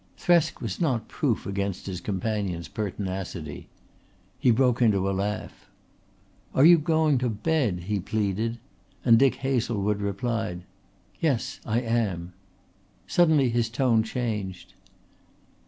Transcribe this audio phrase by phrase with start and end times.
[0.17, 3.69] Thresk was not proof against his companion's pertinacity.
[4.39, 5.67] He broke into a laugh.
[6.55, 8.57] "Are you going to bed?" he pleaded,
[9.05, 10.63] and Dick Hazlewood replied,
[11.19, 12.33] "Yes I am."
[13.05, 14.73] Suddenly his tone changed.